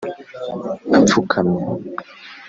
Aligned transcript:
apfukamye… 0.97 1.61